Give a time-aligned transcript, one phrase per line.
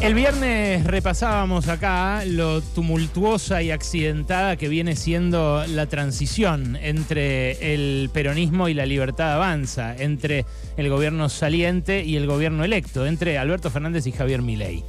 [0.00, 8.08] El viernes repasábamos acá lo tumultuosa y accidentada que viene siendo la transición entre el
[8.10, 10.46] peronismo y la libertad avanza, entre
[10.78, 14.84] el gobierno saliente y el gobierno electo, entre Alberto Fernández y Javier Milei.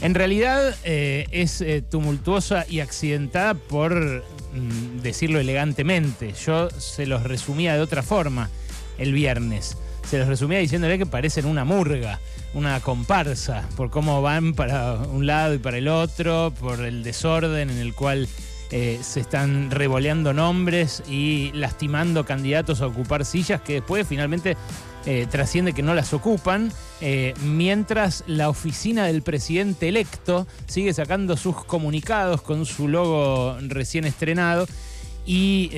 [0.00, 6.32] En realidad eh, es eh, tumultuosa y accidentada por mm, decirlo elegantemente.
[6.46, 8.48] Yo se los resumía de otra forma
[8.96, 9.76] el viernes.
[10.10, 12.18] Se los resumía diciéndole que parecen una murga
[12.52, 17.70] una comparsa por cómo van para un lado y para el otro, por el desorden
[17.70, 18.28] en el cual
[18.72, 24.56] eh, se están revoleando nombres y lastimando candidatos a ocupar sillas que después finalmente
[25.06, 31.36] eh, trasciende que no las ocupan, eh, mientras la oficina del presidente electo sigue sacando
[31.36, 34.66] sus comunicados con su logo recién estrenado
[35.32, 35.70] y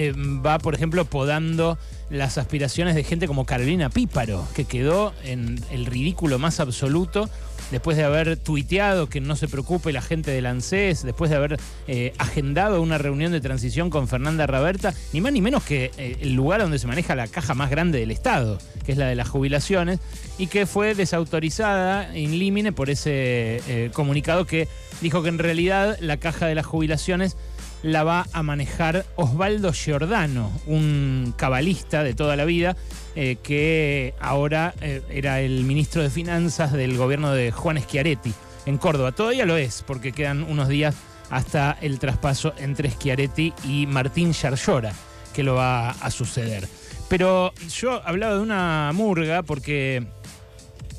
[0.42, 1.76] va, por ejemplo, podando
[2.08, 7.28] las aspiraciones de gente como Carolina Píparo, que quedó en el ridículo más absoluto
[7.70, 11.60] después de haber tuiteado que no se preocupe la gente del ANSES, después de haber
[11.86, 16.16] eh, agendado una reunión de transición con Fernanda Raberta, ni más ni menos que eh,
[16.22, 19.16] el lugar donde se maneja la caja más grande del Estado, que es la de
[19.16, 20.00] las jubilaciones,
[20.38, 24.66] y que fue desautorizada in limine por ese eh, comunicado que
[25.02, 27.36] dijo que en realidad la caja de las jubilaciones
[27.82, 32.76] la va a manejar Osvaldo Giordano, un cabalista de toda la vida,
[33.16, 38.32] eh, que ahora eh, era el ministro de Finanzas del gobierno de Juan Schiaretti
[38.66, 39.12] en Córdoba.
[39.12, 40.94] Todavía lo es, porque quedan unos días
[41.30, 44.92] hasta el traspaso entre Schiaretti y Martín Yarlora,
[45.34, 46.68] que lo va a suceder.
[47.08, 50.06] Pero yo hablaba de una murga porque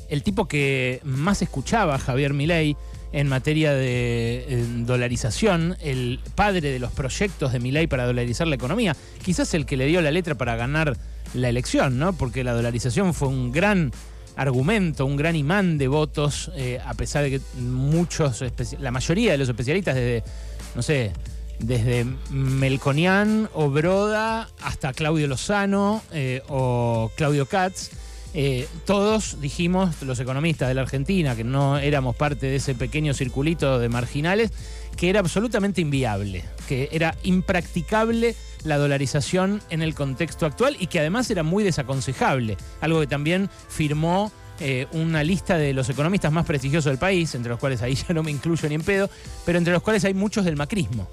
[0.08, 2.76] el tipo que más escuchaba Javier Milei
[3.14, 8.96] en materia de dolarización, el padre de los proyectos de Milei para dolarizar la economía,
[9.22, 10.96] quizás el que le dio la letra para ganar
[11.32, 12.12] la elección, ¿no?
[12.12, 13.92] Porque la dolarización fue un gran
[14.34, 18.44] argumento, un gran imán de votos, eh, a pesar de que muchos,
[18.80, 20.24] la mayoría de los especialistas desde,
[20.74, 21.12] no sé,
[21.60, 27.90] desde Melconian o Broda hasta Claudio Lozano eh, o Claudio Katz,
[28.34, 33.14] eh, todos dijimos, los economistas de la Argentina, que no éramos parte de ese pequeño
[33.14, 34.50] circulito de marginales,
[34.96, 38.34] que era absolutamente inviable, que era impracticable
[38.64, 43.48] la dolarización en el contexto actual y que además era muy desaconsejable, algo que también
[43.68, 47.94] firmó eh, una lista de los economistas más prestigiosos del país, entre los cuales ahí
[48.08, 49.10] ya no me incluyo ni en pedo,
[49.44, 51.08] pero entre los cuales hay muchos del macrismo.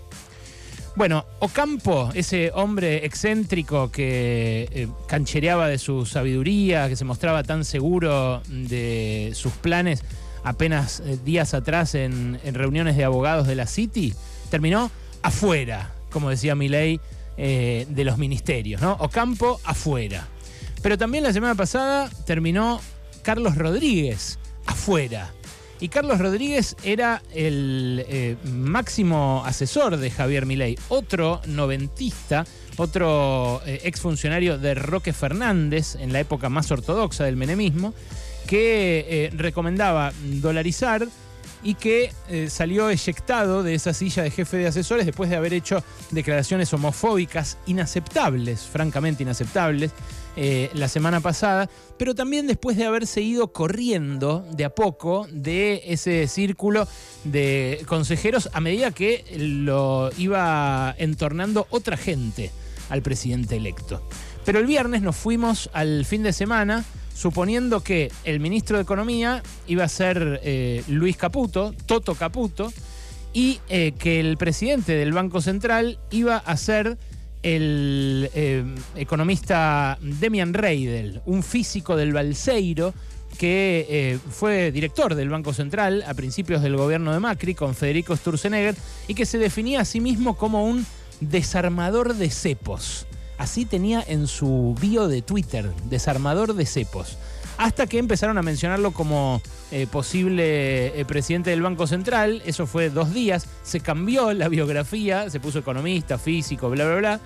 [0.95, 7.63] Bueno, Ocampo, ese hombre excéntrico que eh, canchereaba de su sabiduría, que se mostraba tan
[7.63, 10.03] seguro de sus planes
[10.43, 14.13] apenas eh, días atrás en, reuniones de abogados de la City,
[14.49, 14.91] terminó
[15.21, 16.99] afuera, como decía Milei,
[17.37, 18.93] eh, de los ministerios, ¿no?
[18.99, 20.27] Ocampo afuera.
[20.81, 22.81] Pero también la semana pasada terminó
[23.23, 25.31] Carlos Rodríguez afuera.
[25.81, 32.45] Y Carlos Rodríguez era el eh, máximo asesor de Javier Milei, otro noventista,
[32.77, 37.95] otro eh, exfuncionario de Roque Fernández en la época más ortodoxa del menemismo,
[38.45, 41.07] que eh, recomendaba dolarizar
[41.63, 42.11] y que
[42.49, 47.57] salió eyectado de esa silla de jefe de asesores después de haber hecho declaraciones homofóbicas
[47.67, 49.91] inaceptables, francamente inaceptables,
[50.37, 55.81] eh, la semana pasada, pero también después de haberse ido corriendo de a poco de
[55.87, 56.87] ese círculo
[57.25, 62.49] de consejeros a medida que lo iba entornando otra gente
[62.89, 64.01] al presidente electo.
[64.45, 69.43] Pero el viernes nos fuimos al fin de semana suponiendo que el ministro de Economía
[69.67, 72.73] iba a ser eh, Luis Caputo, Toto Caputo,
[73.33, 76.97] y eh, que el presidente del Banco Central iba a ser
[77.43, 78.63] el eh,
[78.95, 82.93] economista Demian Reidel, un físico del Balseiro
[83.37, 88.75] que fue director del Banco Central a principios del gobierno de Macri con Federico Sturzenegger
[89.07, 90.85] y que se definía a sí mismo como un
[91.21, 93.07] desarmador de cepos.
[93.41, 97.17] Así tenía en su bio de Twitter, desarmador de cepos
[97.57, 102.43] hasta que empezaron a mencionarlo como eh, posible eh, presidente del Banco Central.
[102.45, 103.47] Eso fue dos días.
[103.63, 107.19] Se cambió la biografía, se puso economista, físico, bla, bla, bla.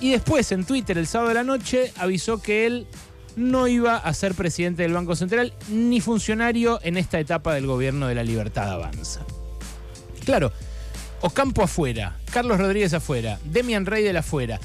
[0.00, 2.86] Y después en Twitter el sábado de la noche avisó que él
[3.34, 8.06] no iba a ser presidente del Banco Central ni funcionario en esta etapa del gobierno
[8.06, 9.22] de la libertad avanza.
[10.24, 10.52] Claro,
[11.20, 14.60] Ocampo afuera, Carlos Rodríguez afuera, Demian Rey de la afuera.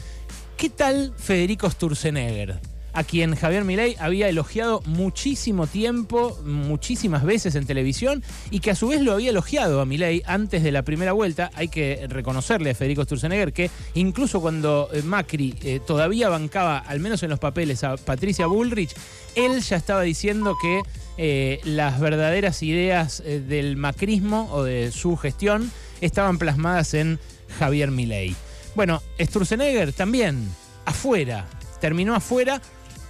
[0.64, 2.58] ¿Qué tal Federico Sturzenegger?
[2.94, 8.76] a quien Javier Milei había elogiado muchísimo tiempo, muchísimas veces en televisión, y que a
[8.76, 11.52] su vez lo había elogiado a Milei antes de la primera vuelta.
[11.56, 17.02] Hay que reconocerle a Federico Sturzenegger que incluso cuando eh, Macri eh, todavía bancaba, al
[17.02, 18.96] menos en los papeles, a Patricia Bullrich,
[19.36, 20.82] él ya estaba diciendo que
[21.18, 25.70] eh, las verdaderas ideas del macrismo o de su gestión
[26.00, 27.20] estaban plasmadas en
[27.60, 28.34] Javier Milei.
[28.76, 30.50] Bueno, Sturzenegger también,
[30.86, 31.46] afuera,
[31.80, 32.60] terminó afuera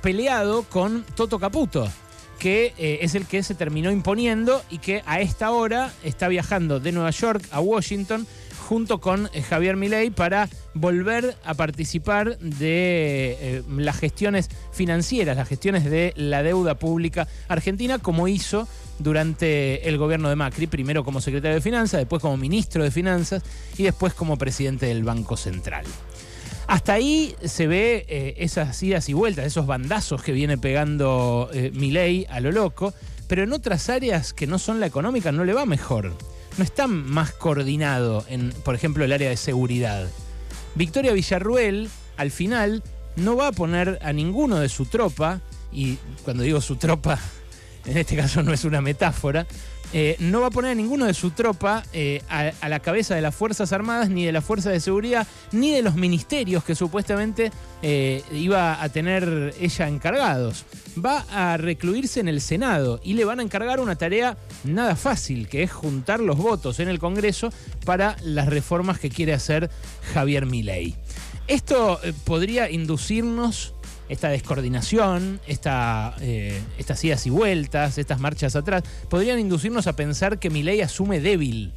[0.01, 1.89] peleado con Toto Caputo,
[2.37, 6.81] que eh, es el que se terminó imponiendo y que a esta hora está viajando
[6.81, 8.27] de Nueva York a Washington
[8.67, 15.47] junto con eh, Javier Milei para volver a participar de eh, las gestiones financieras, las
[15.47, 18.67] gestiones de la deuda pública argentina, como hizo
[18.99, 23.43] durante el gobierno de Macri, primero como secretario de Finanzas, después como ministro de Finanzas
[23.77, 25.85] y después como presidente del Banco Central.
[26.67, 31.71] Hasta ahí se ve eh, esas idas y vueltas, esos bandazos que viene pegando eh,
[31.73, 32.93] Milei a lo loco,
[33.27, 36.13] pero en otras áreas que no son la económica no le va mejor.
[36.57, 40.07] No está más coordinado en, por ejemplo, el área de seguridad.
[40.75, 42.83] Victoria Villarruel, al final,
[43.15, 45.41] no va a poner a ninguno de su tropa,
[45.71, 47.19] y cuando digo su tropa,
[47.85, 49.45] en este caso no es una metáfora,
[49.95, 53.21] eh, no va a poner a ninguno de su tropa eh, a, la cabeza de
[53.21, 57.51] las Fuerzas Armadas, ni de las Fuerzas de Seguridad, ni de los ministerios que supuestamente
[57.83, 60.65] eh, iba a tener ella encargados.
[61.03, 65.47] Va a recluirse en el Senado y le van a encargar una tarea nada fácil,
[65.47, 67.51] que es juntar los votos en el Congreso
[67.85, 69.69] para las reformas que quiere hacer
[70.13, 70.95] Javier Milei.
[71.47, 73.75] Esto podría inducirnos
[74.09, 80.49] esta descoordinación, eh, estas idas y vueltas, estas marchas atrás, podrían inducirnos a pensar que
[80.49, 81.73] Milei asume débil.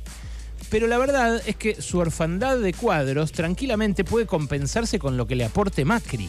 [0.71, 5.37] Pero la verdad es que su orfandad de cuadros tranquilamente puede compensarse con lo que
[5.37, 6.29] le aporte Macri.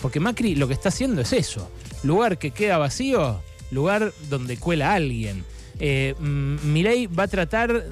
[0.00, 1.70] Porque Macri lo que está haciendo es eso.
[2.02, 5.44] Lugar que queda vacío, lugar donde cuela alguien.
[5.80, 7.86] Eh, Milei va a tratar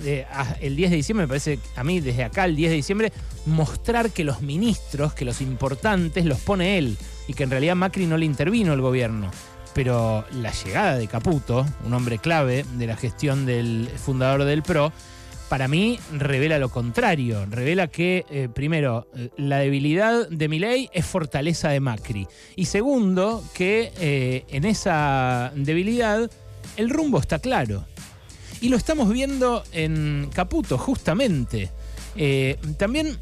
[0.61, 3.13] el 10 de diciembre, me parece a mí desde acá el 10 de diciembre,
[3.45, 6.97] mostrar que los ministros, que los importantes los pone él
[7.27, 9.31] y que en realidad Macri no le intervino el gobierno.
[9.75, 14.93] Pero la llegada de Caputo, un hombre clave de la gestión del fundador del PRO,
[15.53, 17.45] para mí revela lo contrario.
[17.45, 22.27] Revela que, eh, primero, eh, la debilidad de Milei es fortaleza de Macri.
[22.57, 26.31] Y segundo, que eh, en esa debilidad
[26.79, 27.85] el rumbo está claro.
[28.63, 31.71] Y lo estamos viendo en Caputo, justamente.
[32.79, 33.19] también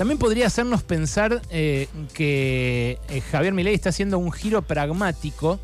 [0.00, 5.60] también podría hacernos pensar eh, que eh, Javier Milei está haciendo un giro pragmático.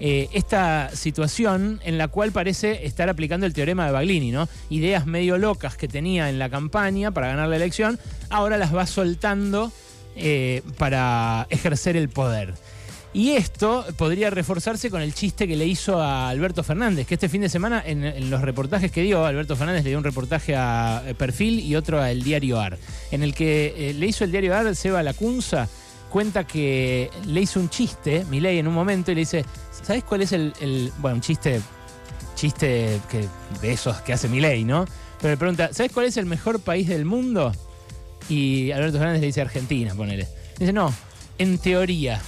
[0.00, 4.50] Eh, esta situación en la cual parece estar aplicando el teorema de Baglini, ¿no?
[4.68, 7.98] Ideas medio locas que tenía en la campaña para ganar la elección,
[8.28, 9.72] ahora las va soltando
[10.76, 12.52] para ejercer el poder.
[13.12, 17.28] Y esto podría reforzarse con el chiste que le hizo a Alberto Fernández, que este
[17.28, 21.02] fin de semana en, los reportajes que dio, Alberto Fernández le dio un reportaje a
[21.04, 22.78] eh, Perfil y otro al Diario AR,
[23.10, 25.68] en el que eh, le hizo el Diario AR, Seba Lacunza,
[26.08, 29.44] cuenta que le hizo un chiste, Milei en un momento, y le dice,
[29.82, 31.60] ¿sabes cuál es el, bueno, un chiste,
[32.36, 33.26] chiste que,
[33.60, 34.84] de esos que hace Milei, ¿no?
[35.20, 37.52] Pero le pregunta, ¿sabes cuál es el mejor país del mundo?
[38.28, 40.28] Y Alberto Fernández le dice Argentina, ponele.
[40.58, 40.94] Dice, no,
[41.38, 42.20] en teoría.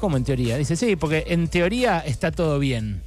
[0.00, 0.56] ¿Cómo en teoría?
[0.56, 3.02] Dice, sí, porque en teoría está todo bien.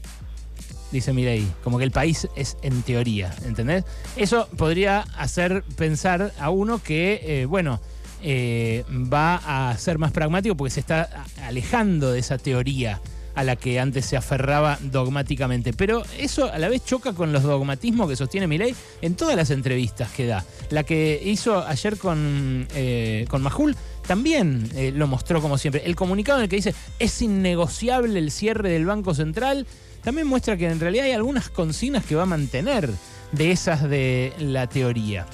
[0.91, 3.83] Dice Mirei, como que el país es en teoría, ¿entendés?
[4.15, 7.81] Eso podría hacer pensar a uno que, eh, bueno,
[8.21, 13.01] eh, va a ser más pragmático porque se está alejando de esa teoría
[13.35, 15.73] a la que antes se aferraba dogmáticamente.
[15.73, 19.49] Pero eso a la vez choca con los dogmatismos que sostiene Milei en todas las
[19.49, 20.45] entrevistas que da.
[20.69, 23.75] La que hizo ayer con, eh, con Majul
[24.07, 25.83] también eh, lo mostró como siempre.
[25.85, 29.65] El comunicado en el que dice es innegociable el cierre del Banco Central
[30.03, 32.89] también muestra que en realidad hay algunas consignas que va a mantener
[33.31, 35.25] de esas de la teoría.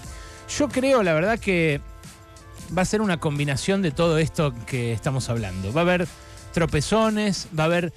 [0.57, 1.81] Yo creo, la verdad, que
[2.75, 5.73] va a ser una combinación de todo esto que estamos hablando.
[5.73, 6.07] Va a haber
[6.53, 7.93] tropezones, va a haber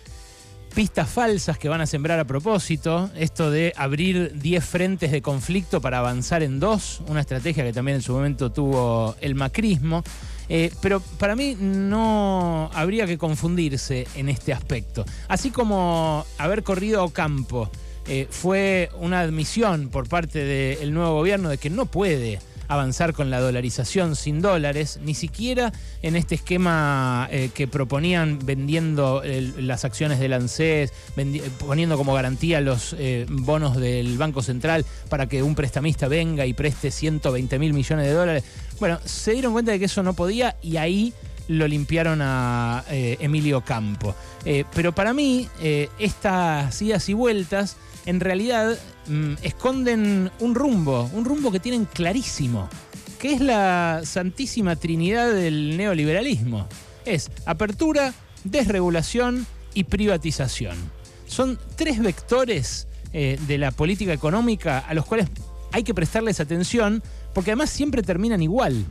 [0.75, 5.83] pistas falsas que van a sembrar a propósito, esto de abrir 10 frentes de conflicto
[5.83, 10.03] para avanzar en dos, una estrategia que también en su momento tuvo el macrismo,
[10.55, 15.07] eh, pero para mí no habría que confundirse en este aspecto.
[15.27, 17.71] Así como haber corrido a campo
[18.07, 22.39] eh, fue una admisión por parte del nuevo gobierno de que no puede
[22.69, 29.23] avanzar con la dolarización sin dólares, ni siquiera en este esquema eh, que proponían vendiendo
[29.59, 30.93] las acciones del ANSES,
[31.59, 36.55] poniendo como garantía los eh, bonos del Banco Central para que un prestamista venga y
[36.55, 38.45] preste 120 mil millones de dólares.
[38.81, 41.13] Bueno, se dieron cuenta de que eso no podía y ahí
[41.49, 44.15] lo limpiaron a eh, Emilio Campo.
[44.75, 45.49] Pero para mí,
[45.99, 52.69] estas idas y vueltas en realidad mm, esconden un rumbo, un rumbo que tienen clarísimo,
[53.19, 56.69] que es la santísima trinidad del neoliberalismo.
[57.05, 60.77] Es apertura, desregulación y privatización.
[61.27, 65.29] Son tres vectores de la política económica a los cuales
[65.71, 67.03] hay que prestarles atención
[67.35, 68.87] porque además siempre terminan igual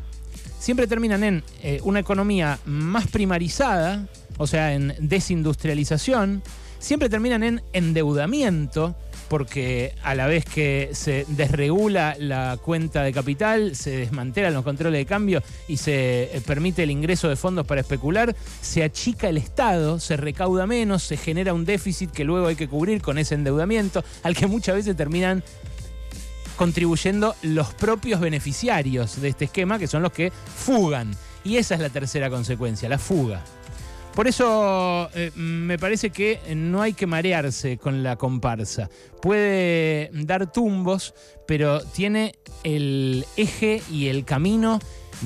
[0.62, 6.44] siempre terminan en eh, una economía más primarizada, o sea, en desindustrialización,
[6.82, 8.96] siempre terminan en endeudamiento,
[9.30, 15.00] porque a la vez que se desregula la cuenta de capital, se desmantelan los controles
[15.00, 19.38] de cambio y se eh, permite el ingreso de fondos para especular, se achica el
[19.38, 23.36] Estado, se recauda menos, se genera un déficit que luego hay que cubrir con ese
[23.36, 25.44] endeudamiento, al que muchas veces terminan
[26.58, 31.16] contribuyendo los propios beneficiarios de este esquema, que son los que fugan.
[31.44, 33.44] Y esa es la tercera consecuencia, la fuga.
[34.16, 38.90] Por eso eh, me parece que no hay que marearse con la comparsa.
[39.22, 41.14] Puede dar tumbos,
[41.48, 44.80] pero tiene el eje y el camino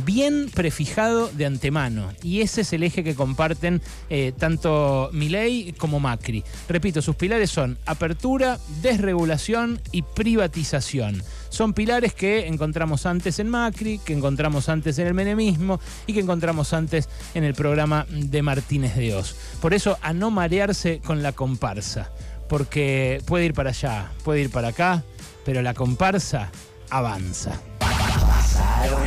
[0.03, 2.11] bien prefijado de antemano.
[2.21, 6.43] Y ese es el eje que comparten eh, tanto Milei como Macri.
[6.67, 11.23] Repito, sus pilares son apertura, desregulación y privatización.
[11.49, 16.19] Son pilares que encontramos antes en Macri, que encontramos antes en el menemismo y que
[16.19, 19.35] encontramos antes en el programa de Martínez de Oz.
[19.61, 22.11] Por eso, a no marearse con la comparsa,
[22.49, 25.03] porque puede ir para allá, puede ir para acá,
[25.45, 26.51] pero la comparsa
[26.89, 27.61] avanza.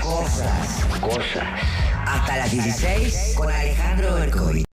[0.00, 0.84] Cosas.
[1.00, 1.44] Cosas.
[2.06, 4.64] Hasta las 16 con Alejandro Bercoy.